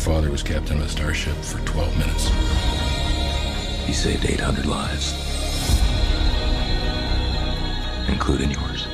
father 0.00 0.30
was 0.30 0.42
captain 0.42 0.78
of 0.78 0.86
a 0.86 0.88
starship 0.88 1.36
for 1.42 1.58
12 1.66 1.98
minutes. 1.98 2.28
He 3.86 3.92
saved 3.92 4.24
800 4.24 4.64
lives, 4.64 5.12
including 8.08 8.50
yours. 8.50 8.86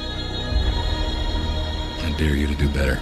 I 2.03 2.12
dare 2.19 2.34
you 2.34 2.48
to 2.48 2.54
do 2.56 2.69
better. 2.71 2.98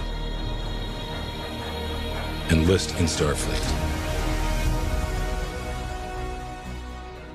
Enlist 2.51 2.91
in 2.99 3.07
Starfleet. 3.07 3.63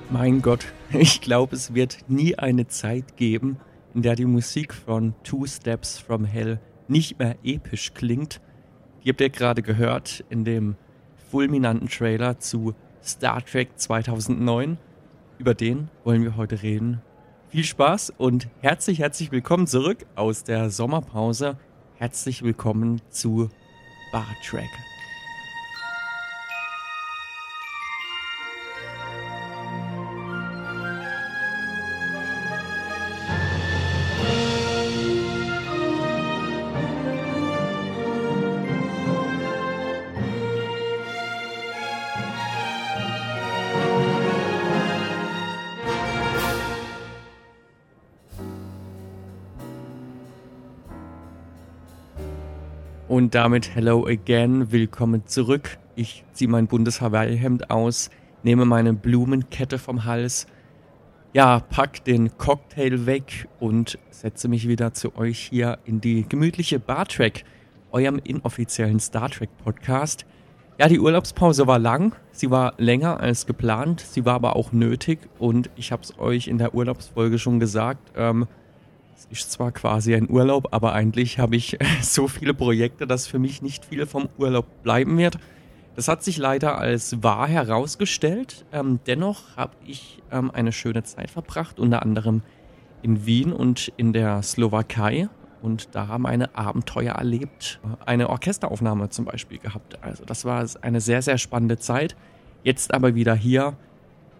Mein 0.09 0.41
Gott, 0.41 0.73
ich 0.93 1.21
glaube, 1.21 1.57
es 1.57 1.75
wird 1.75 1.98
nie 2.07 2.39
eine 2.39 2.68
Zeit 2.68 3.16
geben, 3.16 3.57
in 3.93 4.02
der 4.02 4.14
die 4.14 4.25
Musik 4.25 4.73
von 4.73 5.14
Two 5.25 5.46
Steps 5.46 5.98
from 5.98 6.25
Hell 6.25 6.61
nicht 6.87 7.18
mehr 7.18 7.34
episch 7.43 7.93
klingt. 7.93 8.41
Die 9.05 9.09
habt 9.09 9.20
ihr 9.20 9.30
gerade 9.30 9.62
gehört 9.62 10.24
in 10.29 10.45
dem 10.45 10.77
fulminanten 11.30 11.88
Trailer 11.88 12.38
zu 12.38 12.74
Star 13.02 13.45
Trek 13.45 13.70
2009. 13.77 14.77
Über 15.38 15.55
den 15.55 15.88
wollen 16.05 16.23
wir 16.23 16.37
heute 16.37 16.62
reden. 16.62 17.01
Viel 17.48 17.65
Spaß 17.65 18.12
und 18.19 18.48
herzlich, 18.60 18.98
herzlich 18.98 19.33
willkommen 19.33 19.66
zurück 19.66 20.05
aus 20.16 20.45
der 20.45 20.71
Sommerpause. 20.71 21.57
Herzlich 21.97 22.43
willkommen 22.43 23.01
zu 23.10 23.48
Bar 24.12 24.29
Trek. 24.45 24.69
Und 53.21 53.35
damit 53.35 53.74
hello 53.74 54.07
again, 54.07 54.73
willkommen 54.73 55.26
zurück. 55.26 55.76
Ich 55.95 56.24
ziehe 56.32 56.49
mein 56.49 56.68
buntes 56.68 57.02
Hawaii-Hemd 57.02 57.71
aus, 57.71 58.09
nehme 58.45 58.65
meine 58.65 58.95
Blumenkette 58.95 59.76
vom 59.76 60.07
Hals, 60.07 60.46
ja, 61.35 61.60
pack 61.60 62.02
den 62.04 62.38
Cocktail 62.38 63.04
weg 63.04 63.46
und 63.59 63.98
setze 64.09 64.48
mich 64.48 64.69
wieder 64.69 64.94
zu 64.94 65.16
euch 65.16 65.38
hier 65.38 65.81
in 65.84 66.00
die 66.00 66.26
gemütliche 66.26 66.81
Bar 66.81 67.04
Trek, 67.04 67.44
eurem 67.93 68.19
inoffiziellen 68.25 69.00
Star 69.00 69.28
Trek 69.28 69.50
Podcast. 69.62 70.25
Ja, 70.78 70.88
die 70.88 70.98
Urlaubspause 70.98 71.66
war 71.66 71.78
lang, 71.78 72.16
sie 72.32 72.50
war 72.50 72.72
länger 72.78 73.21
als 73.21 73.44
geplant, 73.44 74.00
sie 74.00 74.25
war 74.25 74.37
aber 74.37 74.56
auch 74.56 74.72
nötig 74.72 75.19
und 75.38 75.69
ich 75.76 75.93
habe 75.93 76.04
es 76.04 76.19
euch 76.19 76.48
in 76.48 76.56
der 76.56 76.75
Urlaubsfolge 76.75 77.38
schon 77.38 77.60
gesagt, 77.60 78.12
ähm, 78.16 78.48
ist 79.31 79.53
zwar 79.53 79.72
quasi 79.72 80.15
ein 80.15 80.28
Urlaub, 80.31 80.69
aber 80.72 80.93
eigentlich 80.93 81.38
habe 81.38 81.56
ich 81.56 81.78
so 82.03 82.28
viele 82.28 82.54
Projekte, 82.54 83.06
dass 83.06 83.26
für 83.26 83.38
mich 83.38 83.62
nicht 83.62 83.84
viel 83.84 84.06
vom 84.06 84.28
Urlaub 84.38 84.82
bleiben 84.82 85.19
wird. 85.19 85.38
Das 85.97 86.09
hat 86.09 86.22
sich 86.22 86.38
leider 86.38 86.78
als 86.78 87.22
wahr 87.22 87.48
herausgestellt. 87.48 88.65
Ähm, 88.72 89.00
dennoch 89.06 89.56
habe 89.56 89.75
ich 89.84 90.22
ähm, 90.31 90.50
eine 90.50 90.72
schöne 90.72 91.03
Zeit 91.03 91.31
verbracht, 91.31 91.78
unter 91.78 92.03
anderem 92.03 92.43
in 93.03 93.26
Wien 93.26 93.53
und 93.53 93.93
in 93.97 94.12
der 94.12 94.43
Slowakei. 94.43 95.28
Und 95.62 95.94
da 95.94 96.16
meine 96.16 96.54
Abenteuer 96.56 97.15
erlebt. 97.15 97.81
Eine 98.06 98.31
Orchesteraufnahme 98.31 99.10
zum 99.10 99.26
Beispiel 99.26 99.59
gehabt. 99.59 100.03
Also 100.03 100.25
das 100.25 100.47
war 100.47 100.65
eine 100.81 101.03
sehr, 101.03 101.21
sehr 101.21 101.37
spannende 101.37 101.76
Zeit. 101.76 102.16
Jetzt 102.62 102.94
aber 102.94 103.15
wieder 103.15 103.34
hier 103.34 103.76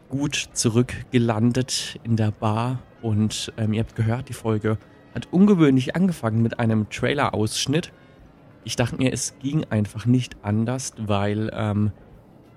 gut 0.08 0.48
zurückgelandet 0.55 2.01
in 2.05 2.17
der 2.17 2.30
Bar 2.30 2.79
und 3.02 3.52
ähm, 3.56 3.72
ihr 3.72 3.80
habt 3.80 3.96
gehört, 3.96 4.28
die 4.28 4.34
Folge 4.34 4.78
hat 5.14 5.28
ungewöhnlich 5.30 5.96
angefangen 5.96 6.42
mit 6.42 6.58
einem 6.58 6.88
Trailer-Ausschnitt. 6.88 7.92
Ich 8.64 8.77
dachte 8.77 8.96
mir, 8.96 9.12
es 9.12 9.38
ging 9.40 9.64
einfach 9.70 10.06
nicht 10.06 10.36
anders, 10.42 10.92
weil 10.98 11.50
ähm, 11.52 11.92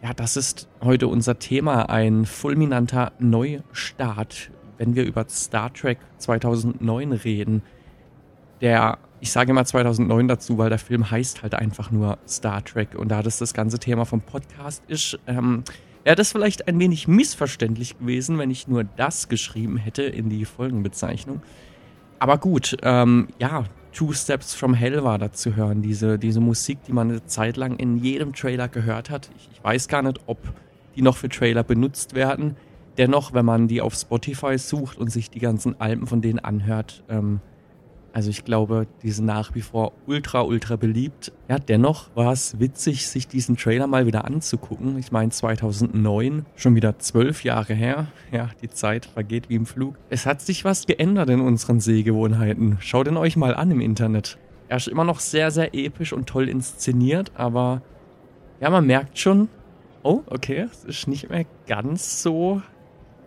ja, 0.04 0.14
das 0.14 0.36
ist 0.36 0.68
heute 0.82 1.08
unser 1.08 1.40
Thema, 1.40 1.90
ein 1.90 2.26
fulminanter 2.26 3.14
Neustart, 3.20 4.52
wenn 4.78 4.96
wir 4.96 5.06
über 5.06 5.26
Star 5.30 5.74
Trek 5.74 5.98
2009 6.18 7.14
reden. 7.14 7.62
Der, 8.60 8.98
ich 9.22 9.32
sage 9.32 9.52
immer 9.52 9.64
2009 9.64 10.28
dazu, 10.28 10.58
weil 10.58 10.70
der 10.70 10.80
Film 10.80 11.10
heißt 11.10 11.42
halt 11.42 11.56
einfach 11.56 11.90
nur 11.90 12.18
Star 12.28 12.64
Trek 12.64 12.96
und 12.96 13.10
da 13.10 13.24
das 13.24 13.38
das 13.38 13.54
ganze 13.54 13.80
Thema 13.80 14.06
vom 14.06 14.20
Podcast 14.20 14.84
ist, 14.88 15.18
ähm, 15.26 15.64
ja, 16.06 16.16
das 16.16 16.28
ist 16.28 16.32
vielleicht 16.34 16.68
ein 16.68 16.80
wenig 16.80 17.08
missverständlich 17.08 17.98
gewesen, 17.98 18.38
wenn 18.38 18.52
ich 18.52 18.68
nur 18.68 18.84
das 18.84 19.30
geschrieben 19.30 19.78
hätte 19.78 20.04
in 20.04 20.30
die 20.30 20.46
Folgenbezeichnung. 20.46 21.42
Aber 22.20 22.38
gut, 22.38 22.78
ähm, 22.84 23.30
ja, 23.40 23.66
Two 23.94 24.12
Steps 24.12 24.56
from 24.56 24.74
Hell 24.74 25.04
war 25.04 25.20
da 25.20 25.32
zu 25.32 25.56
hören. 25.56 25.82
Diese, 25.82 26.18
diese 26.18 26.40
Musik, 26.40 26.80
die 26.88 26.94
man 26.94 27.10
eine 27.10 27.26
Zeit 27.26 27.58
lang 27.58 27.78
in 27.78 27.98
jedem 27.98 28.34
Trailer 28.34 28.68
gehört 28.68 29.10
hat. 29.10 29.30
Ich, 29.38 29.50
ich 29.54 29.64
weiß 29.64 29.88
gar 29.88 30.02
nicht, 30.02 30.20
ob 30.26 30.40
die 30.96 31.02
noch 31.02 31.18
für 31.18 31.30
Trailer 31.30 31.64
benutzt 31.64 32.16
werden. 32.16 32.56
Dennoch, 32.98 33.34
wenn 33.34 33.46
man 33.46 33.68
die 33.68 33.82
auf 33.82 33.94
Spotify 33.94 34.58
sucht 34.58 34.98
und 34.98 35.12
sich 35.12 35.30
die 35.30 35.40
ganzen 35.40 35.80
Alben 35.80 36.08
von 36.08 36.22
denen 36.22 36.40
anhört, 36.40 37.04
ähm, 37.10 37.40
also 38.14 38.30
ich 38.30 38.46
glaube, 38.46 38.86
die 39.02 39.10
sind 39.10 39.26
nach 39.26 39.56
wie 39.56 39.62
vor 39.62 39.92
ultra, 40.06 40.42
ultra 40.42 40.76
beliebt. 40.76 41.32
Ja, 41.50 41.58
dennoch 41.58 42.16
war 42.16 42.32
es 42.32 42.60
witzig, 42.60 43.08
sich 43.08 43.28
diesen 43.28 43.58
Trailer 43.58 43.88
mal 43.88 44.06
wieder 44.06 44.26
anzugucken. 44.26 45.00
Ich 45.00 45.12
meine, 45.12 45.32
2009, 45.32 46.46
schon 46.56 46.76
wieder 46.76 47.00
zwölf 47.00 47.44
Jahre 47.44 47.74
her. 47.74 48.06
Ja, 48.32 48.52
die 48.62 48.70
Zeit 48.70 49.08
vergeht 49.08 49.50
wie 49.50 49.56
im 49.56 49.66
Flug. 49.66 49.96
Es 50.12 50.28
hat 50.28 50.42
sich 50.42 50.64
was 50.64 50.86
geändert 50.86 51.32
in 51.32 51.42
unseren 51.42 51.80
Sehgewohnheiten. 51.80 52.78
Schaut 52.82 53.08
ihn 53.08 53.18
euch 53.18 53.36
mal 53.36 53.56
an 53.56 53.72
im 53.72 53.82
Internet. 53.82 54.38
Er 54.68 54.78
ist 54.78 54.88
immer 54.88 55.06
noch 55.06 55.20
sehr, 55.20 55.50
sehr 55.50 55.74
episch 55.74 56.14
und 56.14 56.28
toll 56.28 56.50
inszeniert, 56.50 57.32
aber 57.34 57.82
ja, 58.62 58.70
man 58.70 58.86
merkt 58.86 59.18
schon, 59.18 59.50
oh, 60.04 60.22
okay, 60.28 60.68
es 60.72 60.86
ist 60.86 61.08
nicht 61.08 61.32
mehr 61.32 61.46
ganz 61.68 62.22
so, 62.22 62.62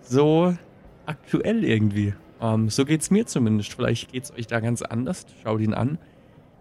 so 0.01 0.55
aktuell 1.07 1.65
irgendwie. 1.65 2.15
Ähm, 2.41 2.69
so 2.69 2.85
geht's 2.85 3.11
mir 3.11 3.27
zumindest. 3.27 3.75
Vielleicht 3.75 4.13
geht's 4.13 4.33
euch 4.33 4.47
da 4.47 4.61
ganz 4.61 4.83
anders. 4.83 5.27
Schaut 5.43 5.61
ihn 5.61 5.75
an. 5.75 5.99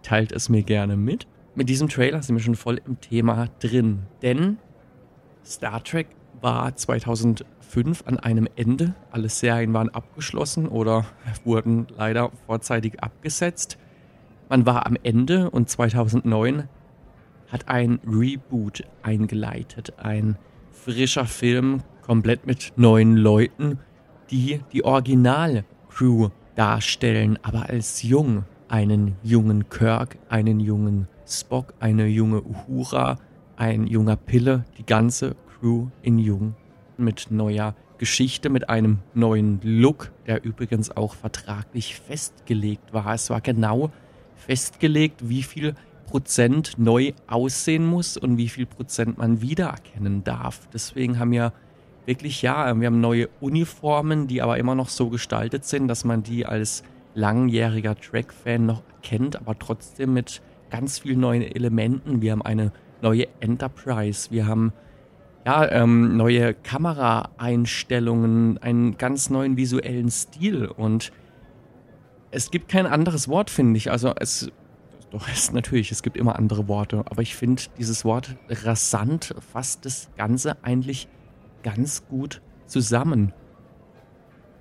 Teilt 0.04 0.32
es 0.32 0.50
mir 0.50 0.64
gerne 0.64 0.98
mit. 0.98 1.28
Mit 1.56 1.70
diesem 1.70 1.90
Trailer 1.90 2.22
sind 2.22 2.36
wir 2.36 2.44
schon 2.44 2.56
voll 2.56 2.82
im 2.86 3.00
Thema 3.00 3.48
drin. 3.60 4.04
Denn 4.22 4.58
Star 5.46 5.84
Trek 5.84 6.08
war 6.42 6.76
2005 6.76 8.04
an 8.06 8.20
einem 8.20 8.48
Ende. 8.56 8.94
Alle 9.12 9.30
Serien 9.30 9.74
waren 9.74 9.90
abgeschlossen 9.90 10.68
oder 10.68 11.06
wurden 11.44 11.88
leider 11.96 12.32
vorzeitig 12.46 13.02
abgesetzt. 13.02 13.78
Man 14.50 14.66
war 14.66 14.86
am 14.86 14.98
Ende 15.02 15.50
und 15.50 15.70
2009 15.70 16.68
hat 17.52 17.68
ein 17.68 18.00
Reboot 18.06 18.84
eingeleitet. 19.02 19.94
Ein 19.98 20.38
frischer 20.72 21.26
Film, 21.26 21.82
komplett 22.02 22.46
mit 22.46 22.74
neuen 22.76 23.16
Leuten 23.16 23.80
die 24.32 24.62
die 24.72 24.84
Original-Crew 24.84 26.30
darstellen, 26.56 27.40
aber 27.42 27.70
als 27.70 28.04
jung. 28.04 28.44
Einen 28.68 29.16
jungen 29.22 29.70
Kirk, 29.70 30.18
einen 30.28 30.60
jungen 30.60 31.08
Spock, 31.28 31.76
eine 31.80 32.08
junge 32.08 32.42
Uhura, 32.42 33.20
ein 33.58 33.86
junger 33.86 34.16
Pille, 34.16 34.66
die 34.80 34.86
ganze 34.86 35.36
Crew 35.60 35.88
in 36.02 36.18
jung 36.18 36.56
mit 36.98 37.28
neuer 37.30 37.76
Geschichte, 38.00 38.50
mit 38.50 38.70
einem 38.70 39.00
neuen 39.14 39.60
Look, 39.64 40.12
der 40.26 40.44
übrigens 40.44 40.90
auch 40.96 41.14
vertraglich 41.14 41.96
festgelegt 41.96 42.92
war. 42.94 43.14
Es 43.14 43.30
war 43.30 43.42
genau 43.42 43.92
festgelegt, 44.36 45.30
wie 45.30 45.44
viel 45.44 45.76
Prozent 46.08 46.74
neu 46.78 47.14
aussehen 47.28 47.86
muss 47.86 48.18
und 48.18 48.38
wie 48.38 48.50
viel 48.50 48.66
Prozent 48.66 49.18
man 49.18 49.42
wiedererkennen 49.42 50.24
darf. 50.24 50.68
Deswegen 50.74 51.20
haben 51.20 51.34
ja 51.34 51.54
wirklich, 52.06 52.42
ja, 52.42 52.80
wir 52.80 52.88
haben 52.88 53.02
neue 53.02 53.30
Uniformen, 53.40 54.28
die 54.28 54.42
aber 54.42 54.58
immer 54.58 54.76
noch 54.76 54.90
so 54.90 55.10
gestaltet 55.10 55.66
sind, 55.66 55.88
dass 55.88 56.06
man 56.06 56.24
die 56.24 56.46
als 56.46 56.84
langjähriger 57.14 57.96
Track-Fan 57.96 58.66
noch 58.66 58.84
kennt, 59.02 59.38
aber 59.38 59.58
trotzdem 59.58 60.14
mit 60.14 60.42
ganz 60.70 61.00
vielen 61.00 61.20
neuen 61.20 61.42
Elementen. 61.42 62.22
Wir 62.22 62.34
haben 62.34 62.42
eine 62.42 62.72
neue 63.02 63.28
Enterprise, 63.40 64.32
wir 64.32 64.48
haben 64.48 64.74
ja, 65.46 65.72
ähm, 65.72 66.18
neue 66.18 66.56
Kameraeinstellungen, 66.56 68.58
einen 68.58 68.98
ganz 68.98 69.30
neuen 69.30 69.58
visuellen 69.58 70.10
Stil 70.10 70.66
und 70.66 71.12
es 72.32 72.52
gibt 72.52 72.68
kein 72.68 72.88
anderes 72.88 73.30
Wort, 73.30 73.50
finde 73.50 73.78
ich. 73.78 73.92
Also 73.92 74.14
es, 74.20 74.52
doch, 75.12 75.30
es 75.30 75.54
natürlich, 75.54 75.92
es 75.92 76.04
gibt 76.04 76.18
immer 76.18 76.38
andere 76.38 76.68
Worte, 76.68 77.06
aber 77.06 77.22
ich 77.22 77.36
finde 77.36 77.62
dieses 77.78 78.04
Wort 78.04 78.36
rasant 78.50 79.34
fasst 79.54 79.86
das 79.86 80.10
Ganze 80.18 80.58
eigentlich 80.64 81.08
ganz 81.66 82.06
gut 82.08 82.42
zusammen. 82.68 83.34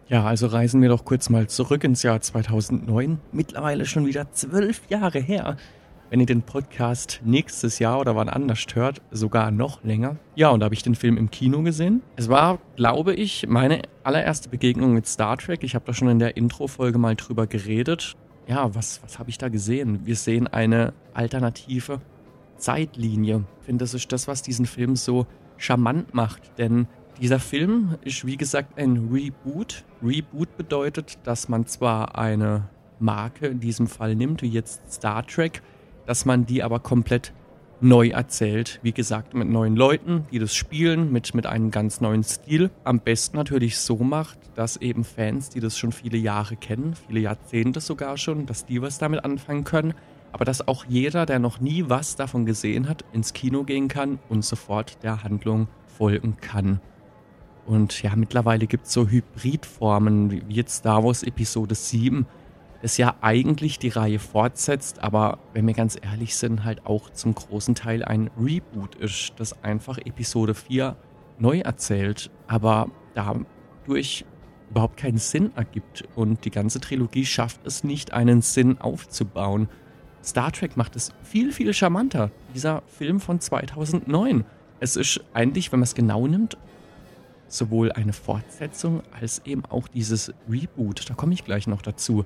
Ja, 0.09 0.25
also 0.25 0.47
reisen 0.47 0.81
wir 0.81 0.89
doch 0.89 1.05
kurz 1.05 1.29
mal 1.29 1.49
zurück 1.49 1.85
ins 1.85 2.03
Jahr 2.03 2.21
2009. 2.21 3.19
Mittlerweile 3.31 3.85
schon 3.85 4.07
wieder 4.07 4.33
zwölf 4.33 4.81
Jahre 4.89 5.19
her. 5.19 5.59
wenn 6.11 6.21
ihr 6.21 6.27
den 6.27 6.43
Podcast 6.43 7.21
nächstes 7.25 7.79
Jahr 7.79 8.01
oder 8.01 8.15
wann 8.17 8.29
anders 8.29 8.65
hört, 8.75 9.03
sogar 9.11 9.51
noch 9.51 9.83
länger. 9.83 10.17
Ja, 10.35 10.49
und 10.51 10.61
da 10.61 10.65
habe 10.65 10.75
ich 10.75 10.83
den 10.83 10.95
Film 10.95 11.17
im 11.17 11.31
Kino 11.31 11.63
gesehen. 11.63 12.03
Es 12.17 12.29
war, 12.29 12.59
glaube 12.77 13.15
ich, 13.15 13.47
meine 13.49 13.83
allererste 14.03 14.49
Begegnung 14.49 14.95
mit 14.95 15.07
Star 15.07 15.37
Trek. 15.37 15.63
Ich 15.63 15.75
habe 15.75 15.85
da 15.85 15.93
schon 15.93 16.09
in 16.09 16.19
der 16.19 16.37
Intro-Folge 16.37 16.99
mal 16.99 17.17
drüber 17.17 17.47
geredet. 17.47 18.17
Ja, 18.47 18.75
was, 18.75 19.03
was 19.03 19.19
habe 19.19 19.29
ich 19.31 19.39
da 19.39 19.49
gesehen? 19.49 20.07
Wir 20.07 20.17
sehen 20.17 20.47
eine 20.47 20.93
alternative 21.15 22.01
Zeitlinie. 22.57 23.45
Ich 23.61 23.67
finde, 23.67 23.83
das 23.83 23.93
ist 23.93 24.13
das, 24.13 24.29
was 24.29 24.43
diesen 24.43 24.67
Film 24.67 24.97
so 24.97 25.27
charmant 25.57 26.15
macht. 26.15 26.59
Denn 26.59 26.87
dieser 27.21 27.39
Film 27.39 27.97
ist, 28.03 28.27
wie 28.27 28.37
gesagt, 28.37 28.79
ein 28.79 29.09
Reboot. 29.13 29.85
Reboot 30.03 30.57
bedeutet, 30.57 31.19
dass 31.25 31.49
man 31.49 31.67
zwar 31.67 32.19
eine 32.19 32.69
Marke 32.99 33.47
in 33.47 33.61
diesem 33.61 33.87
Fall 33.87 34.15
nimmt, 34.15 34.43
wie 34.43 34.49
jetzt 34.49 34.93
Star 34.93 35.27
Trek, 35.27 35.63
dass 36.07 36.25
man 36.25 36.47
die 36.47 36.63
aber 36.63 36.81
komplett 36.81 37.33
neu 37.81 38.09
erzählt. 38.09 38.81
Wie 38.83 38.93
gesagt, 38.93 39.35
mit 39.35 39.49
neuen 39.49 39.77
Leuten, 39.77 40.27
die 40.31 40.39
das 40.39 40.55
spielen, 40.55 41.13
mit, 41.13 41.35
mit 41.35 41.47
einem 41.47 41.71
ganz 41.71 42.01
neuen 42.01 42.23
Stil. 42.23 42.71
Am 42.83 43.01
besten 43.01 43.37
natürlich 43.37 43.79
so 43.79 43.97
macht, 43.97 44.39
dass 44.55 44.77
eben 44.79 45.05
Fans, 45.05 45.51
die 45.51 45.61
das 45.61 45.79
schon 45.79 45.93
viele 45.93 46.17
Jahre 46.17 46.57
kennen, 46.57 46.95
viele 47.07 47.21
Jahrzehnte 47.21 47.81
sogar 47.81 48.17
schon, 48.17 48.47
dass 48.47 48.65
die 48.65 48.81
was 48.81 48.99
damit 48.99 49.25
anfangen 49.25 49.65
können. 49.65 49.95
Aber 50.35 50.45
dass 50.45 50.67
auch 50.67 50.85
jeder, 50.87 51.27
der 51.27 51.39
noch 51.39 51.61
nie 51.61 51.85
was 51.89 52.17
davon 52.17 52.45
gesehen 52.45 52.89
hat, 52.89 53.05
ins 53.13 53.35
Kino 53.35 53.63
gehen 53.63 53.87
kann 53.87 54.19
und 54.29 54.45
sofort 54.45 55.01
der 55.05 55.23
Handlung 55.23 55.69
folgen 55.87 56.39
kann. 56.41 56.81
Und 57.67 58.03
ja, 58.03 58.17
mittlerweile 58.17 58.67
gibt 58.67 58.87
es 58.87 58.93
so 58.93 59.07
Hybridformen, 59.07 60.33
wie 60.33 60.43
jetzt 60.53 60.79
Star 60.79 61.05
Wars 61.05 61.23
Episode 61.23 61.77
7, 61.77 62.27
das 62.83 62.97
ja 62.97 63.15
eigentlich 63.21 63.79
die 63.79 63.91
Reihe 63.91 64.19
fortsetzt, 64.19 64.99
aber 65.05 65.39
wenn 65.53 65.69
wir 65.69 65.75
ganz 65.75 65.97
ehrlich 66.03 66.35
sind, 66.35 66.65
halt 66.65 66.85
auch 66.85 67.11
zum 67.11 67.37
großen 67.37 67.77
Teil 67.77 68.05
ein 68.05 68.29
Reboot 68.37 68.97
ist, 68.97 69.35
das 69.37 69.63
einfach 69.63 69.99
Episode 69.99 70.55
4 70.55 70.97
neu 71.39 71.61
erzählt, 71.61 72.33
aber 72.49 72.89
dadurch 73.15 74.25
überhaupt 74.69 74.97
keinen 74.97 75.19
Sinn 75.19 75.53
ergibt 75.55 76.03
und 76.17 76.45
die 76.45 76.51
ganze 76.51 76.81
Trilogie 76.81 77.25
schafft 77.25 77.65
es 77.65 77.85
nicht, 77.85 78.13
einen 78.13 78.43
Sinn 78.43 78.81
aufzubauen. 78.81 79.69
Star 80.25 80.51
Trek 80.53 80.77
macht 80.77 80.97
es 80.97 81.13
viel, 81.23 81.53
viel 81.53 81.75
charmanter. 81.75 82.31
Dieser 82.55 82.83
Film 82.87 83.21
von 83.21 83.41
2009. 83.41 84.45
Es 84.81 84.97
ist 84.97 85.21
eigentlich, 85.35 85.71
wenn 85.71 85.81
man 85.81 85.85
es 85.85 85.95
genau 85.95 86.27
nimmt, 86.27 86.57
sowohl 87.47 87.93
eine 87.93 88.13
Fortsetzung 88.13 89.03
als 89.21 89.43
eben 89.45 89.65
auch 89.67 89.87
dieses 89.87 90.33
Reboot. 90.51 91.09
Da 91.09 91.15
komme 91.15 91.35
ich 91.35 91.45
gleich 91.45 91.67
noch 91.67 91.83
dazu. 91.83 92.25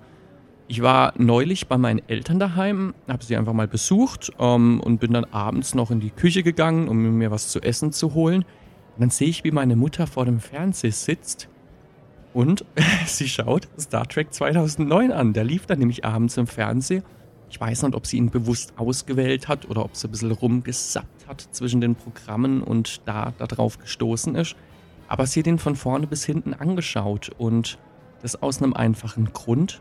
Ich 0.68 0.82
war 0.82 1.12
neulich 1.16 1.66
bei 1.66 1.78
meinen 1.78 2.00
Eltern 2.08 2.38
daheim, 2.38 2.94
habe 3.08 3.24
sie 3.24 3.36
einfach 3.36 3.52
mal 3.54 3.68
besucht 3.68 4.32
ähm, 4.38 4.80
und 4.80 5.00
bin 5.00 5.12
dann 5.12 5.24
abends 5.24 5.74
noch 5.74 5.90
in 5.90 5.98
die 5.98 6.10
Küche 6.10 6.42
gegangen, 6.42 6.88
um 6.88 7.18
mir 7.18 7.30
was 7.30 7.48
zu 7.48 7.60
essen 7.60 7.90
zu 7.90 8.14
holen. 8.14 8.42
Und 8.94 9.00
dann 9.00 9.10
sehe 9.10 9.28
ich, 9.28 9.44
wie 9.44 9.50
meine 9.50 9.76
Mutter 9.76 10.06
vor 10.06 10.24
dem 10.24 10.40
Fernseher 10.40 10.92
sitzt 10.92 11.48
und 12.34 12.64
sie 13.06 13.28
schaut 13.28 13.66
Star 13.78 14.06
Trek 14.06 14.32
2009 14.32 15.10
an. 15.10 15.32
Der 15.32 15.44
lief 15.44 15.66
dann 15.66 15.78
nämlich 15.78 16.04
abends 16.04 16.36
im 16.36 16.46
Fernsehen. 16.46 17.02
Ich 17.50 17.60
weiß 17.60 17.82
nicht, 17.84 17.94
ob 17.94 18.06
sie 18.06 18.18
ihn 18.18 18.30
bewusst 18.30 18.74
ausgewählt 18.76 19.48
hat 19.48 19.68
oder 19.68 19.84
ob 19.84 19.96
sie 19.96 20.08
ein 20.08 20.10
bisschen 20.10 20.32
rumgesappt 20.32 21.26
hat 21.26 21.40
zwischen 21.52 21.80
den 21.80 21.94
Programmen 21.94 22.62
und 22.62 23.00
da 23.06 23.32
darauf 23.38 23.78
gestoßen 23.78 24.34
ist. 24.34 24.54
Aber 25.08 25.26
sie 25.26 25.40
hat 25.40 25.46
ihn 25.46 25.58
von 25.58 25.74
vorne 25.74 26.06
bis 26.06 26.24
hinten 26.24 26.52
angeschaut 26.52 27.30
und 27.38 27.78
das 28.20 28.42
aus 28.42 28.62
einem 28.62 28.74
einfachen 28.74 29.32
Grund 29.32 29.80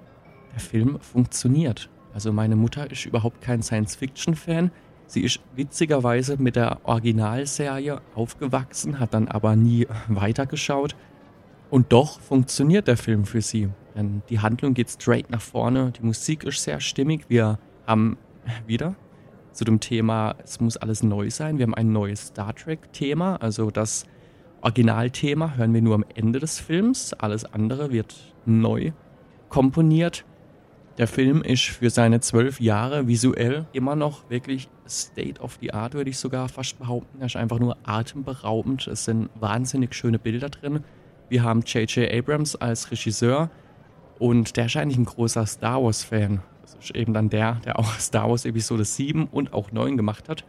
der 0.53 0.59
Film 0.59 0.99
funktioniert. 1.01 1.89
Also 2.13 2.31
meine 2.31 2.55
Mutter 2.55 2.89
ist 2.89 3.05
überhaupt 3.05 3.41
kein 3.41 3.61
Science-Fiction-Fan. 3.61 4.71
Sie 5.05 5.21
ist 5.21 5.39
witzigerweise 5.55 6.37
mit 6.37 6.55
der 6.55 6.79
Originalserie 6.83 8.01
aufgewachsen, 8.15 8.99
hat 8.99 9.13
dann 9.13 9.27
aber 9.27 9.55
nie 9.55 9.87
weitergeschaut. 10.07 10.95
Und 11.69 11.91
doch 11.91 12.19
funktioniert 12.21 12.87
der 12.87 12.97
Film 12.97 13.25
für 13.25 13.41
sie. 13.41 13.69
Denn 13.97 14.21
die 14.29 14.39
Handlung 14.39 14.75
geht 14.75 14.89
straight 14.89 15.29
nach 15.31 15.41
vorne, 15.41 15.91
die 15.91 16.05
Musik 16.05 16.43
ist 16.43 16.63
sehr 16.63 16.79
stimmig. 16.79 17.25
Wir 17.27 17.59
haben 17.87 18.17
wieder 18.67 18.95
zu 19.51 19.65
dem 19.65 19.79
Thema, 19.79 20.35
es 20.43 20.59
muss 20.61 20.77
alles 20.77 21.01
neu 21.01 21.31
sein. 21.31 21.57
Wir 21.57 21.63
haben 21.63 21.73
ein 21.73 21.91
neues 21.91 22.27
Star 22.27 22.55
Trek-Thema. 22.55 23.37
Also 23.37 23.71
das 23.71 24.05
Originalthema 24.61 25.55
hören 25.55 25.73
wir 25.73 25.81
nur 25.81 25.95
am 25.95 26.05
Ende 26.13 26.39
des 26.39 26.59
Films. 26.59 27.13
Alles 27.13 27.43
andere 27.43 27.91
wird 27.91 28.15
neu 28.45 28.91
komponiert. 29.49 30.25
Der 30.99 31.07
Film 31.07 31.41
ist 31.41 31.63
für 31.63 31.89
seine 31.89 32.19
zwölf 32.21 32.59
Jahre 32.59 33.07
visuell 33.07 33.65
immer 33.71 33.95
noch 33.95 34.29
wirklich 34.29 34.69
State 34.87 35.41
of 35.41 35.57
the 35.61 35.73
Art, 35.73 35.93
würde 35.93 36.09
ich 36.09 36.17
sogar 36.17 36.49
fast 36.49 36.79
behaupten. 36.79 37.19
Er 37.19 37.27
ist 37.27 37.35
einfach 37.35 37.59
nur 37.59 37.77
atemberaubend. 37.83 38.87
Es 38.87 39.05
sind 39.05 39.29
wahnsinnig 39.39 39.93
schöne 39.93 40.19
Bilder 40.19 40.49
drin. 40.49 40.83
Wir 41.29 41.43
haben 41.43 41.61
J.J. 41.61 42.11
Abrams 42.11 42.55
als 42.55 42.89
Regisseur 42.91 43.49
und 44.19 44.57
der 44.57 44.65
ist 44.65 44.77
eigentlich 44.77 44.97
ein 44.97 45.05
großer 45.05 45.45
Star 45.45 45.83
Wars-Fan. 45.83 46.41
Das 46.61 46.75
ist 46.75 46.95
eben 46.95 47.13
dann 47.13 47.29
der, 47.29 47.55
der 47.65 47.79
auch 47.79 47.93
Star 47.99 48.29
Wars 48.29 48.45
Episode 48.45 48.85
7 48.85 49.25
und 49.25 49.53
auch 49.53 49.71
9 49.71 49.97
gemacht 49.97 50.29
hat. 50.29 50.45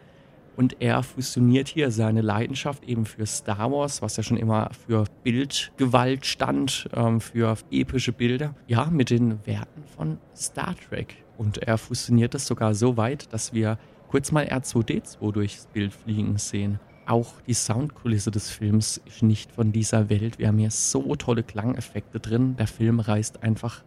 Und 0.57 0.81
er 0.81 1.05
fusioniert 1.05 1.69
hier 1.69 1.93
seine 1.93 2.21
Leidenschaft 2.21 2.83
eben 2.83 3.07
für 3.07 3.25
Star 3.27 3.71
Wars, 3.71 4.03
was 4.03 4.17
ja 4.17 4.25
schon 4.25 4.37
immer 4.37 4.71
für 4.87 5.05
Bildgewalt 5.23 6.27
stand, 6.27 6.89
ähm, 6.95 7.21
für 7.21 7.57
epische 7.71 8.13
Bilder, 8.13 8.57
ja, 8.67 8.87
mit 8.87 9.11
den 9.11 9.47
Werten 9.47 9.85
von 9.97 10.19
Star 10.35 10.75
Trek. 10.75 11.15
Und 11.37 11.59
er 11.59 11.79
fusioniert 11.79 12.35
das 12.35 12.49
sogar 12.49 12.75
so 12.75 12.97
weit, 12.97 13.33
dass 13.33 13.53
wir 13.53 13.79
kurz 14.09 14.33
mal 14.33 14.47
R2D2 14.47 15.31
durchs 15.33 15.67
Bild 15.67 15.93
fliegen 15.93 16.37
sehen. 16.39 16.81
Auch 17.09 17.41
die 17.47 17.55
Soundkulisse 17.55 18.31
des 18.31 18.51
Films 18.51 19.01
ist 19.07 19.23
nicht 19.23 19.51
von 19.51 19.73
dieser 19.73 20.11
Welt. 20.11 20.39
Wir 20.39 20.49
haben 20.49 20.59
hier 20.59 20.71
so 20.71 21.17
tolle 21.17 21.43
Klangeffekte 21.43 22.21
drin. 22.21 22.55
Der 22.57 22.67
Film 22.67 23.01
reißt 23.01 23.43
einfach 23.43 23.83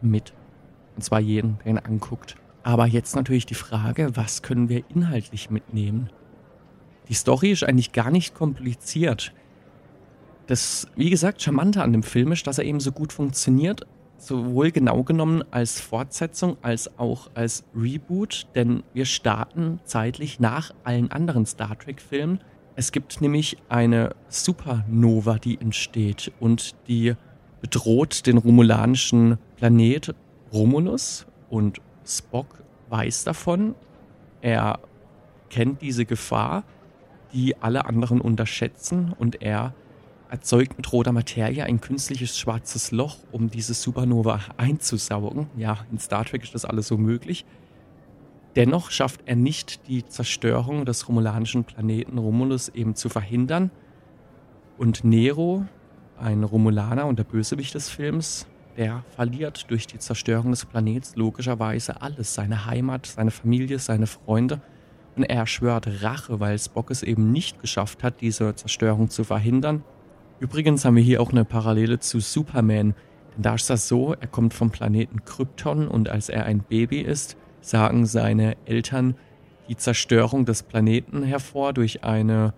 mit. 0.00 0.32
Und 0.94 1.02
zwar 1.02 1.18
jeden, 1.18 1.58
der 1.58 1.72
ihn 1.72 1.78
anguckt. 1.78 2.36
Aber 2.62 2.86
jetzt 2.86 3.16
natürlich 3.16 3.44
die 3.44 3.54
Frage, 3.54 4.16
was 4.16 4.42
können 4.42 4.68
wir 4.68 4.84
inhaltlich 4.88 5.50
mitnehmen? 5.50 6.10
Die 7.08 7.14
Story 7.14 7.50
ist 7.50 7.64
eigentlich 7.64 7.90
gar 7.90 8.12
nicht 8.12 8.36
kompliziert. 8.36 9.32
Das, 10.46 10.86
wie 10.94 11.10
gesagt, 11.10 11.42
Charmante 11.42 11.82
an 11.82 11.90
dem 11.92 12.04
Film 12.04 12.30
ist, 12.30 12.46
dass 12.46 12.58
er 12.58 12.64
eben 12.64 12.78
so 12.78 12.92
gut 12.92 13.12
funktioniert, 13.12 13.84
sowohl 14.16 14.70
genau 14.70 15.02
genommen 15.02 15.42
als 15.50 15.80
Fortsetzung 15.80 16.56
als 16.62 17.00
auch 17.00 17.32
als 17.34 17.64
Reboot, 17.74 18.46
denn 18.54 18.84
wir 18.94 19.06
starten 19.06 19.80
zeitlich 19.82 20.38
nach 20.38 20.72
allen 20.84 21.10
anderen 21.10 21.46
Star 21.46 21.76
Trek-Filmen. 21.76 22.38
Es 22.80 22.92
gibt 22.92 23.20
nämlich 23.20 23.58
eine 23.68 24.16
Supernova, 24.28 25.36
die 25.36 25.60
entsteht 25.60 26.32
und 26.40 26.74
die 26.88 27.12
bedroht 27.60 28.24
den 28.24 28.38
romulanischen 28.38 29.36
Planet 29.56 30.14
Romulus 30.50 31.26
und 31.50 31.82
Spock 32.06 32.64
weiß 32.88 33.24
davon. 33.24 33.74
Er 34.40 34.80
kennt 35.50 35.82
diese 35.82 36.06
Gefahr, 36.06 36.64
die 37.34 37.54
alle 37.60 37.84
anderen 37.84 38.18
unterschätzen 38.18 39.12
und 39.18 39.42
er 39.42 39.74
erzeugt 40.30 40.78
mit 40.78 40.90
roter 40.90 41.12
Materie 41.12 41.64
ein 41.64 41.82
künstliches 41.82 42.38
schwarzes 42.38 42.92
Loch, 42.92 43.18
um 43.30 43.50
diese 43.50 43.74
Supernova 43.74 44.40
einzusaugen. 44.56 45.48
Ja, 45.58 45.84
in 45.92 45.98
Star 45.98 46.24
Trek 46.24 46.44
ist 46.44 46.54
das 46.54 46.64
alles 46.64 46.88
so 46.88 46.96
möglich. 46.96 47.44
Dennoch 48.56 48.90
schafft 48.90 49.22
er 49.26 49.36
nicht 49.36 49.86
die 49.86 50.04
Zerstörung 50.04 50.84
des 50.84 51.08
romulanischen 51.08 51.64
Planeten 51.64 52.18
Romulus 52.18 52.68
eben 52.68 52.96
zu 52.96 53.08
verhindern. 53.08 53.70
Und 54.76 55.04
Nero, 55.04 55.64
ein 56.18 56.42
Romulaner 56.42 57.06
und 57.06 57.18
der 57.18 57.24
Bösewicht 57.24 57.74
des 57.74 57.88
Films, 57.88 58.46
der 58.76 59.04
verliert 59.14 59.70
durch 59.70 59.86
die 59.86 59.98
Zerstörung 59.98 60.50
des 60.50 60.64
Planets 60.64 61.14
logischerweise 61.16 62.02
alles. 62.02 62.34
Seine 62.34 62.66
Heimat, 62.66 63.06
seine 63.06 63.30
Familie, 63.30 63.78
seine 63.78 64.06
Freunde. 64.06 64.60
Und 65.16 65.24
er 65.24 65.46
schwört 65.46 66.02
Rache, 66.02 66.40
weil 66.40 66.58
Spock 66.58 66.90
es 66.90 67.02
eben 67.02 67.30
nicht 67.30 67.60
geschafft 67.60 68.02
hat, 68.02 68.20
diese 68.20 68.54
Zerstörung 68.54 69.10
zu 69.10 69.22
verhindern. 69.22 69.84
Übrigens 70.40 70.84
haben 70.84 70.96
wir 70.96 71.02
hier 71.02 71.20
auch 71.20 71.30
eine 71.30 71.44
Parallele 71.44 72.00
zu 72.00 72.20
Superman. 72.20 72.94
Denn 73.34 73.42
da 73.42 73.54
ist 73.54 73.70
das 73.70 73.86
so, 73.86 74.14
er 74.14 74.26
kommt 74.26 74.54
vom 74.54 74.70
Planeten 74.70 75.24
Krypton 75.24 75.86
und 75.86 76.08
als 76.08 76.28
er 76.28 76.46
ein 76.46 76.60
Baby 76.60 77.00
ist, 77.00 77.36
sagen 77.60 78.06
seine 78.06 78.56
Eltern 78.64 79.14
die 79.68 79.76
Zerstörung 79.76 80.44
des 80.44 80.62
Planeten 80.62 81.22
hervor 81.22 81.72
durch 81.72 82.02
eine, 82.02 82.54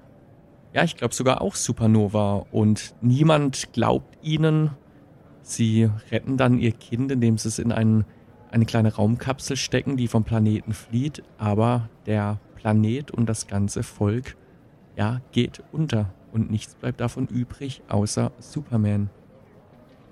ja, 0.73 0.85
ich 0.85 0.97
glaube 0.97 1.15
sogar 1.15 1.43
auch 1.43 1.55
Supernova. 1.55 2.47
Und 2.51 2.95
niemand 3.03 3.73
glaubt 3.73 4.19
ihnen, 4.23 4.71
Sie 5.43 5.91
retten 6.11 6.37
dann 6.37 6.59
ihr 6.59 6.73
Kind, 6.73 7.11
indem 7.11 7.37
sie 7.37 7.49
es 7.49 7.59
in 7.59 7.73
einen, 7.73 8.05
eine 8.51 8.65
kleine 8.65 8.95
Raumkapsel 8.95 9.57
stecken, 9.57 9.97
die 9.97 10.09
vom 10.09 10.25
Planeten 10.25 10.73
flieht, 10.73 11.23
aber 11.39 11.89
der 12.07 12.39
Planet 12.55 13.11
und 13.11 13.29
das 13.29 13.47
ganze 13.47 13.83
Volk, 13.83 14.37
ja, 14.97 15.21
geht 15.33 15.63
unter 15.73 16.13
und 16.33 16.51
nichts 16.51 16.75
bleibt 16.75 17.01
davon 17.01 17.27
übrig, 17.27 17.83
außer 17.89 18.33
Superman. 18.39 19.11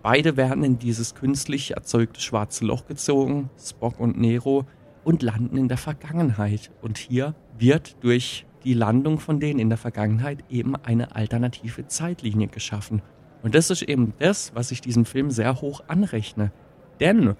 Beide 0.03 0.37
werden 0.37 0.65
in 0.65 0.79
dieses 0.79 1.15
künstlich 1.15 1.73
erzeugte 1.73 2.21
schwarze 2.21 2.65
Loch 2.65 2.87
gezogen, 2.87 3.51
Spock 3.59 4.01
und 4.01 4.19
Nero, 4.19 4.65
und 5.05 5.23
landen 5.23 5.57
in 5.57 5.69
der 5.69 5.79
Vergangenheit. 5.79 6.71
Und 6.83 6.99
hier 6.99 7.35
wird 7.59 7.97
durch 8.03 8.47
die 8.65 8.75
Landung 8.75 9.19
von 9.19 9.41
denen 9.41 9.59
in 9.59 9.69
der 9.69 9.79
Vergangenheit 9.79 10.45
eben 10.51 10.77
eine 10.77 11.15
alternative 11.17 11.87
Zeitlinie 11.87 12.49
geschaffen. 12.49 13.03
Und 13.43 13.55
das 13.55 13.71
ist 13.71 13.83
eben 13.83 14.13
das, 14.19 14.55
was 14.55 14.71
ich 14.71 14.81
diesem 14.81 15.05
Film 15.05 15.31
sehr 15.31 15.61
hoch 15.61 15.83
anrechne. 15.89 16.53
Denn 17.01 17.37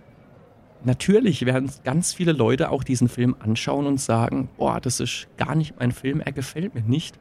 natürlich 0.85 1.45
werden 1.45 1.71
ganz 1.85 2.15
viele 2.15 2.33
Leute 2.33 2.71
auch 2.71 2.85
diesen 2.85 3.09
Film 3.09 3.37
anschauen 3.39 3.87
und 3.87 4.01
sagen, 4.01 4.49
boah, 4.57 4.81
das 4.81 5.01
ist 5.01 5.29
gar 5.37 5.55
nicht 5.55 5.79
mein 5.79 5.93
Film, 5.93 6.21
er 6.21 6.33
gefällt 6.33 6.75
mir 6.75 6.83
nicht. 6.83 7.19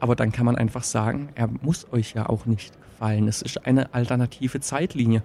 Aber 0.00 0.16
dann 0.16 0.32
kann 0.32 0.44
man 0.44 0.56
einfach 0.56 0.82
sagen, 0.82 1.28
er 1.34 1.48
muss 1.48 1.90
euch 1.92 2.14
ja 2.14 2.28
auch 2.28 2.46
nicht 2.46 2.74
gefallen. 2.82 3.28
Es 3.28 3.42
ist 3.42 3.64
eine 3.66 3.94
alternative 3.94 4.60
Zeitlinie. 4.60 5.22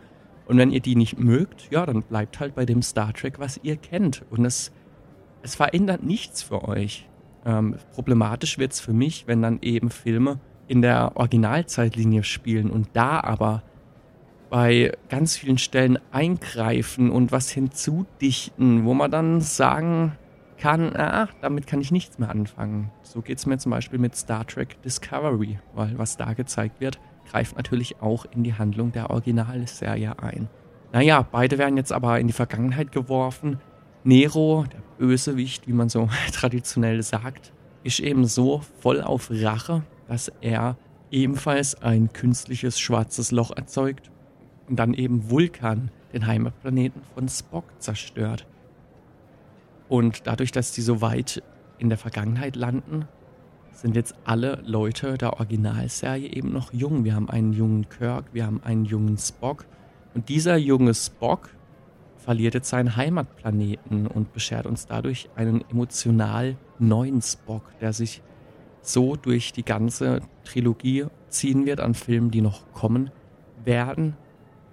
Und 0.49 0.57
wenn 0.57 0.71
ihr 0.71 0.79
die 0.79 0.95
nicht 0.95 1.19
mögt, 1.19 1.69
ja, 1.69 1.85
dann 1.85 2.01
bleibt 2.01 2.39
halt 2.39 2.55
bei 2.55 2.65
dem 2.65 2.81
Star 2.81 3.13
Trek, 3.13 3.37
was 3.37 3.59
ihr 3.61 3.77
kennt. 3.77 4.25
Und 4.31 4.45
es, 4.45 4.71
es 5.43 5.53
verändert 5.53 6.01
nichts 6.01 6.41
für 6.41 6.67
euch. 6.67 7.07
Ähm, 7.45 7.75
problematisch 7.93 8.57
wird 8.57 8.73
es 8.73 8.79
für 8.79 8.91
mich, 8.91 9.27
wenn 9.27 9.43
dann 9.43 9.59
eben 9.61 9.91
Filme 9.91 10.39
in 10.67 10.81
der 10.81 11.15
Originalzeitlinie 11.17 12.23
spielen 12.23 12.71
und 12.71 12.89
da 12.93 13.19
aber 13.19 13.61
bei 14.49 14.91
ganz 15.07 15.37
vielen 15.37 15.59
Stellen 15.59 15.99
eingreifen 16.11 17.11
und 17.11 17.31
was 17.31 17.51
hinzudichten, 17.51 18.85
wo 18.85 18.95
man 18.95 19.11
dann 19.11 19.41
sagen 19.41 20.13
kann, 20.57 20.95
ach, 20.95 21.31
damit 21.41 21.67
kann 21.67 21.79
ich 21.79 21.91
nichts 21.91 22.17
mehr 22.17 22.31
anfangen. 22.31 22.89
So 23.03 23.21
geht 23.21 23.37
es 23.37 23.45
mir 23.45 23.59
zum 23.59 23.69
Beispiel 23.69 23.99
mit 23.99 24.15
Star 24.15 24.47
Trek 24.47 24.81
Discovery, 24.81 25.59
weil 25.75 25.95
was 25.99 26.17
da 26.17 26.33
gezeigt 26.33 26.81
wird, 26.81 26.99
greift 27.29 27.57
natürlich 27.57 28.01
auch 28.01 28.25
in 28.25 28.43
die 28.43 28.53
Handlung 28.53 28.91
der 28.91 29.09
Originalserie 29.09 30.17
ein. 30.19 30.49
Naja, 30.91 31.21
beide 31.31 31.57
werden 31.57 31.77
jetzt 31.77 31.93
aber 31.93 32.19
in 32.19 32.27
die 32.27 32.33
Vergangenheit 32.33 32.91
geworfen. 32.91 33.59
Nero, 34.03 34.65
der 34.71 34.81
Bösewicht, 34.97 35.67
wie 35.67 35.73
man 35.73 35.89
so 35.89 36.09
traditionell 36.33 37.03
sagt, 37.03 37.53
ist 37.83 37.99
eben 37.99 38.25
so 38.25 38.61
voll 38.79 39.01
auf 39.01 39.29
Rache, 39.31 39.83
dass 40.07 40.31
er 40.41 40.77
ebenfalls 41.11 41.81
ein 41.81 42.11
künstliches 42.11 42.79
schwarzes 42.79 43.31
Loch 43.31 43.55
erzeugt 43.55 44.11
und 44.67 44.77
dann 44.77 44.93
eben 44.93 45.29
Vulkan, 45.29 45.91
den 46.13 46.25
Heimatplaneten 46.25 47.01
von 47.13 47.27
Spock, 47.29 47.65
zerstört. 47.79 48.47
Und 49.87 50.27
dadurch, 50.27 50.51
dass 50.51 50.71
die 50.71 50.81
so 50.81 51.01
weit 51.01 51.43
in 51.77 51.89
der 51.89 51.97
Vergangenheit 51.97 52.55
landen, 52.55 53.07
sind 53.81 53.95
jetzt 53.95 54.15
alle 54.25 54.61
Leute 54.65 55.17
der 55.17 55.33
Originalserie 55.33 56.33
eben 56.33 56.51
noch 56.51 56.73
jung. 56.73 57.05
Wir 57.05 57.15
haben 57.15 57.29
einen 57.29 57.53
jungen 57.53 57.87
Kirk, 57.87 58.25
wir 58.33 58.45
haben 58.45 58.61
einen 58.63 58.85
jungen 58.85 59.17
Spock. 59.17 59.65
Und 60.13 60.29
dieser 60.29 60.57
junge 60.57 60.93
Spock 60.93 61.49
verliert 62.17 62.53
jetzt 62.53 62.69
seinen 62.69 62.95
Heimatplaneten 62.95 64.07
und 64.07 64.33
beschert 64.33 64.65
uns 64.65 64.85
dadurch 64.85 65.29
einen 65.35 65.63
emotional 65.69 66.57
neuen 66.77 67.21
Spock, 67.21 67.63
der 67.79 67.93
sich 67.93 68.21
so 68.81 69.15
durch 69.15 69.53
die 69.53 69.63
ganze 69.63 70.21
Trilogie 70.43 71.05
ziehen 71.29 71.65
wird 71.65 71.79
an 71.79 71.93
Filmen, 71.93 72.31
die 72.31 72.41
noch 72.41 72.71
kommen 72.73 73.11
werden, 73.63 74.15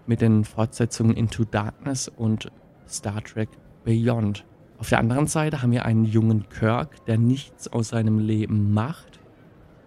mit 0.06 0.20
den 0.20 0.44
Fortsetzungen 0.44 1.16
Into 1.16 1.44
Darkness 1.44 2.08
und 2.08 2.50
Star 2.88 3.22
Trek 3.22 3.48
Beyond. 3.84 4.44
Auf 4.78 4.90
der 4.90 4.98
anderen 4.98 5.26
Seite 5.26 5.62
haben 5.62 5.72
wir 5.72 5.84
einen 5.84 6.04
jungen 6.04 6.48
Kirk, 6.48 7.04
der 7.06 7.18
nichts 7.18 7.68
aus 7.68 7.88
seinem 7.88 8.18
Leben 8.18 8.74
macht, 8.74 9.20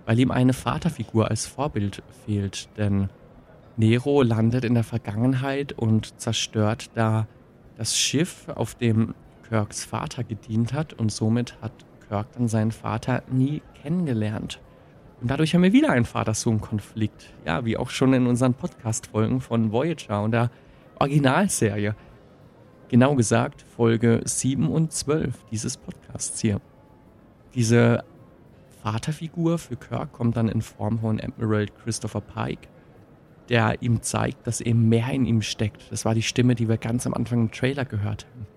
weil 0.05 0.19
ihm 0.19 0.31
eine 0.31 0.53
Vaterfigur 0.53 1.29
als 1.29 1.45
Vorbild 1.45 2.01
fehlt. 2.25 2.69
Denn 2.77 3.09
Nero 3.77 4.23
landet 4.23 4.65
in 4.65 4.73
der 4.73 4.83
Vergangenheit 4.83 5.73
und 5.73 6.19
zerstört 6.19 6.89
da 6.95 7.27
das 7.77 7.97
Schiff, 7.97 8.47
auf 8.49 8.75
dem 8.75 9.13
Kirks 9.47 9.85
Vater 9.85 10.23
gedient 10.23 10.73
hat 10.73 10.93
und 10.93 11.11
somit 11.11 11.55
hat 11.61 11.71
Kirk 12.07 12.27
dann 12.33 12.47
seinen 12.47 12.71
Vater 12.71 13.23
nie 13.31 13.61
kennengelernt. 13.81 14.59
Und 15.21 15.29
dadurch 15.29 15.53
haben 15.53 15.63
wir 15.63 15.73
wieder 15.73 15.91
einen 15.91 16.05
Vater-Sohn-Konflikt. 16.05 17.33
Ja, 17.45 17.65
wie 17.65 17.77
auch 17.77 17.89
schon 17.89 18.13
in 18.13 18.25
unseren 18.25 18.53
Podcast-Folgen 18.53 19.41
von 19.41 19.71
Voyager 19.71 20.23
und 20.23 20.31
der 20.31 20.49
Originalserie. 20.95 21.95
Genau 22.89 23.13
gesagt, 23.13 23.63
Folge 23.75 24.21
7 24.25 24.67
und 24.67 24.91
12 24.91 25.35
dieses 25.51 25.77
Podcasts 25.77 26.41
hier. 26.41 26.59
Diese 27.53 28.03
Vaterfigur 28.81 29.59
für 29.59 29.75
Kirk 29.75 30.11
kommt 30.11 30.37
dann 30.37 30.49
in 30.49 30.63
Form 30.63 30.97
von 30.97 31.21
Admiral 31.21 31.67
Christopher 31.67 32.21
Pike, 32.21 32.67
der 33.47 33.83
ihm 33.83 34.01
zeigt, 34.01 34.47
dass 34.47 34.59
eben 34.59 34.89
mehr 34.89 35.07
in 35.11 35.25
ihm 35.25 35.43
steckt. 35.43 35.91
Das 35.91 36.03
war 36.03 36.15
die 36.15 36.23
Stimme, 36.23 36.55
die 36.55 36.67
wir 36.67 36.77
ganz 36.77 37.05
am 37.05 37.13
Anfang 37.13 37.41
im 37.41 37.51
Trailer 37.51 37.85
gehört 37.85 38.25
haben. 38.25 38.47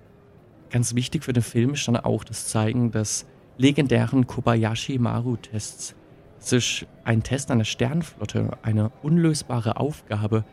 Ganz 0.70 0.94
wichtig 0.94 1.24
für 1.24 1.34
den 1.34 1.42
Film 1.42 1.74
ist 1.74 1.86
dann 1.86 1.98
auch 1.98 2.24
das 2.24 2.48
Zeigen 2.48 2.90
des 2.90 3.26
legendären 3.58 4.26
Kobayashi 4.26 4.98
Maru-Tests. 4.98 5.94
Es 6.40 6.52
ist 6.52 6.86
ein 7.04 7.22
Test 7.22 7.50
einer 7.50 7.66
Sternflotte, 7.66 8.56
eine 8.62 8.90
unlösbare 9.02 9.76
Aufgabe, 9.76 10.46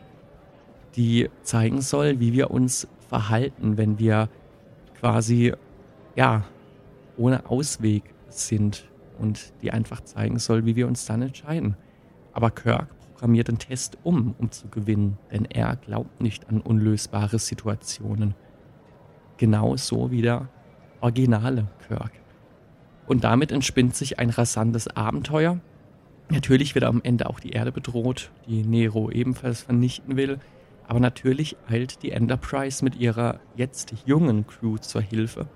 die 0.96 1.30
zeigen 1.42 1.80
soll, 1.80 2.20
wie 2.20 2.34
wir 2.34 2.50
uns 2.50 2.86
verhalten, 3.10 3.76
wenn 3.76 3.98
wir 3.98 4.28
quasi, 5.00 5.52
ja, 6.14 6.44
ohne 7.16 7.50
Ausweg 7.50 8.04
sind 8.28 8.88
und 9.18 9.52
die 9.62 9.72
einfach 9.72 10.00
zeigen 10.00 10.38
soll, 10.38 10.64
wie 10.64 10.76
wir 10.76 10.86
uns 10.86 11.04
dann 11.06 11.20
entscheiden. 11.20 11.76
Aber 12.32 12.52
Kirk 12.52 12.88
programmiert 13.00 13.48
den 13.48 13.58
Test 13.58 13.98
um, 14.04 14.36
um 14.38 14.52
zu 14.52 14.68
gewinnen, 14.68 15.18
denn 15.32 15.44
er 15.44 15.74
glaubt 15.76 16.20
nicht 16.20 16.48
an 16.48 16.60
unlösbare 16.60 17.40
Situationen. 17.40 18.34
Genauso 19.38 20.12
wie 20.12 20.22
der 20.22 20.48
originale 21.00 21.66
Kirk. 21.88 22.12
Und 23.08 23.24
damit 23.24 23.50
entspinnt 23.50 23.96
sich 23.96 24.20
ein 24.20 24.30
rasantes 24.30 24.86
Abenteuer. 24.86 25.58
Natürlich 26.28 26.76
wird 26.76 26.84
am 26.84 27.00
Ende 27.02 27.28
auch 27.28 27.40
die 27.40 27.50
Erde 27.50 27.72
bedroht, 27.72 28.30
die 28.46 28.62
Nero 28.62 29.10
ebenfalls 29.10 29.62
vernichten 29.62 30.16
will. 30.16 30.38
Aber 30.90 30.98
natürlich 30.98 31.56
eilt 31.68 32.02
die 32.02 32.10
Enterprise 32.10 32.84
mit 32.84 32.96
ihrer 32.96 33.38
jetzt 33.54 33.94
jungen 34.06 34.44
Crew 34.44 34.76
zur 34.76 35.00
Hilfe. 35.00 35.46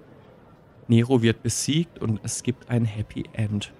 Nero 0.86 1.22
wird 1.22 1.42
besiegt 1.42 1.98
und 1.98 2.20
es 2.22 2.44
gibt 2.44 2.70
ein 2.70 2.84
Happy 2.84 3.24
End. 3.32 3.72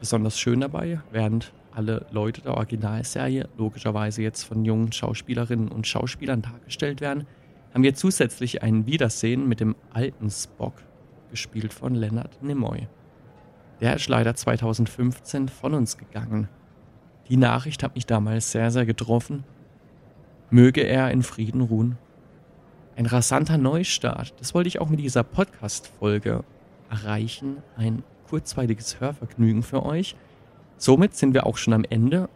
Besonders 0.00 0.38
schön 0.38 0.60
dabei, 0.60 1.00
während 1.10 1.54
alle 1.72 2.04
Leute 2.10 2.42
der 2.42 2.52
Originalserie 2.52 3.48
logischerweise 3.56 4.20
jetzt 4.20 4.42
von 4.42 4.66
jungen 4.66 4.92
Schauspielerinnen 4.92 5.68
und 5.68 5.86
Schauspielern 5.86 6.42
dargestellt 6.42 7.00
werden, 7.00 7.26
haben 7.72 7.84
wir 7.84 7.94
zusätzlich 7.94 8.62
ein 8.62 8.84
Wiedersehen 8.84 9.48
mit 9.48 9.60
dem 9.60 9.76
alten 9.94 10.28
Spock, 10.28 10.74
gespielt 11.30 11.72
von 11.72 11.94
Leonard 11.94 12.42
Nimoy. 12.42 12.86
Der 13.80 13.96
ist 13.96 14.10
leider 14.10 14.34
2015 14.34 15.48
von 15.48 15.72
uns 15.72 15.96
gegangen. 15.96 16.50
Die 17.30 17.38
Nachricht 17.38 17.82
hat 17.82 17.94
mich 17.94 18.04
damals 18.04 18.52
sehr, 18.52 18.70
sehr 18.70 18.84
getroffen 18.84 19.44
Möge 20.50 20.80
er 20.80 21.10
in 21.10 21.22
Frieden 21.22 21.60
ruhen. 21.60 21.98
Ein 22.96 23.06
rasanter 23.06 23.58
Neustart, 23.58 24.34
das 24.40 24.54
wollte 24.54 24.68
ich 24.68 24.80
auch 24.80 24.88
mit 24.88 24.98
dieser 24.98 25.22
Podcast-Folge 25.22 26.42
erreichen. 26.90 27.58
Ein 27.76 28.02
kurzweiliges 28.28 28.98
Hörvergnügen 28.98 29.62
für 29.62 29.84
euch. 29.84 30.16
Somit 30.78 31.14
sind 31.14 31.34
wir 31.34 31.46
auch 31.46 31.58
schon 31.58 31.74
am 31.74 31.84
Ende. 31.84 32.28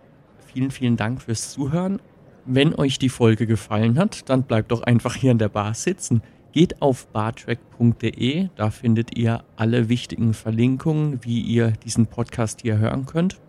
Vielen, 0.53 0.71
vielen 0.71 0.97
Dank 0.97 1.23
fürs 1.23 1.53
Zuhören. 1.53 2.01
Wenn 2.45 2.75
euch 2.75 2.99
die 2.99 3.09
Folge 3.09 3.47
gefallen 3.47 3.99
hat, 3.99 4.29
dann 4.29 4.43
bleibt 4.43 4.73
doch 4.73 4.83
einfach 4.83 5.15
hier 5.15 5.31
in 5.31 5.39
der 5.39 5.49
Bar 5.49 5.75
sitzen. 5.75 6.23
Geht 6.53 6.83
auf 6.83 7.07
bartrack.de, 7.07 8.49
da 8.57 8.71
findet 8.71 9.17
ihr 9.17 9.43
alle 9.57 9.89
wichtigen 9.89 10.35
Verlinkungen, 10.35 11.25
wie 11.25 11.41
ihr 11.41 11.71
diesen 11.71 12.09
Podcast 12.09 12.61
hier 12.61 12.77
hören 12.77 13.07
könnt. 13.07 13.41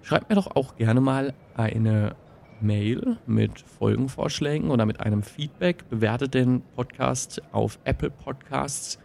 Schreibt 0.00 0.30
mir 0.30 0.36
doch 0.36 0.56
auch 0.56 0.76
gerne 0.76 1.02
mal 1.02 1.34
eine 1.54 2.14
Mail 2.60 3.18
mit 3.26 3.60
Folgenvorschlägen 3.60 4.70
oder 4.70 4.86
mit 4.86 5.00
einem 5.00 5.22
Feedback. 5.22 5.88
Bewertet 5.88 6.34
den 6.34 6.62
Podcast 6.74 7.42
auf 7.52 7.78
Apple 7.84 8.10
Podcasts. 8.10 8.98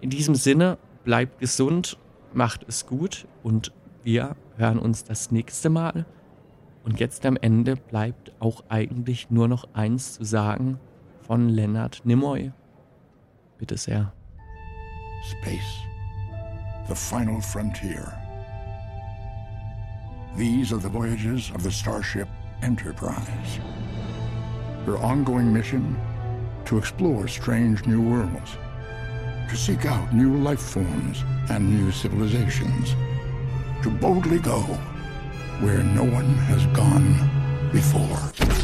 In 0.00 0.10
diesem 0.10 0.34
Sinne, 0.34 0.78
bleibt 1.04 1.40
gesund, 1.40 1.98
macht 2.32 2.64
es 2.68 2.86
gut 2.86 3.26
und 3.42 3.72
wir 4.04 4.36
hören 4.56 4.78
uns 4.78 5.04
das 5.04 5.30
nächste 5.30 5.70
Mal. 5.70 6.06
Und 6.84 6.98
jetzt 6.98 7.24
am 7.26 7.36
Ende 7.36 7.76
bleibt 7.76 8.32
auch 8.40 8.64
eigentlich 8.68 9.30
nur 9.30 9.48
noch 9.48 9.68
eins 9.74 10.14
zu 10.14 10.24
sagen 10.24 10.78
von 11.20 11.48
Leonard 11.48 12.02
Nimoy. 12.04 12.52
Bitte 13.58 13.76
sehr. 13.76 14.12
Space, 15.24 15.84
the 16.88 16.94
final 16.94 17.40
frontier. 17.40 18.12
These 20.36 20.74
are 20.74 20.80
the 20.80 20.88
voyages 20.88 21.52
of 21.54 21.62
the 21.62 21.70
starship 21.70 22.26
Enterprise. 22.62 23.58
Her 24.86 24.96
ongoing 24.98 25.52
mission? 25.52 25.98
To 26.66 26.78
explore 26.78 27.26
strange 27.26 27.86
new 27.86 28.00
worlds, 28.00 28.56
to 29.50 29.56
seek 29.56 29.84
out 29.84 30.14
new 30.14 30.36
life 30.36 30.60
forms 30.60 31.24
and 31.50 31.68
new 31.68 31.90
civilizations, 31.90 32.94
to 33.82 33.90
boldly 33.90 34.38
go 34.38 34.60
where 35.60 35.82
no 35.82 36.04
one 36.04 36.34
has 36.48 36.64
gone 36.66 37.70
before. 37.72 38.61